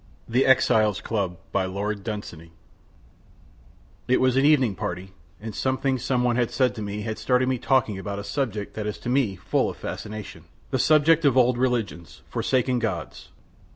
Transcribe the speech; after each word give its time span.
The 0.27 0.47
Exiles 0.47 0.99
Club 0.99 1.37
It 1.53 2.51
was 4.19 4.35
an 4.35 4.45
evening 4.45 4.73
party; 4.73 5.13
and 5.39 5.53
something 5.53 5.99
someone 5.99 6.37
had 6.37 6.49
said 6.49 6.73
to 6.73 6.81
me 6.81 7.01
had 7.03 7.19
started 7.19 7.47
me 7.47 7.59
talking 7.59 7.99
about 7.99 8.17
a 8.17 8.23
subject 8.23 8.73
that 8.73 8.91
to 8.91 9.09
me 9.09 9.33
is 9.33 9.39
full 9.41 9.69
of 9.69 9.77
fascination, 9.77 10.45
the 10.71 10.79
subject 10.79 11.23
of 11.23 11.37
old 11.37 11.59
religions, 11.59 12.23
forsaken 12.31 12.79
gods. 12.79 13.29